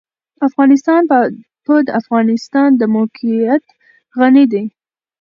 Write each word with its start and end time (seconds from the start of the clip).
افغانستان 0.47 1.01
په 1.65 1.73
د 1.87 1.89
افغانستان 2.01 2.69
د 2.75 2.81
موقعیت 2.95 3.63
غني 4.19 4.45
دی. 4.53 4.63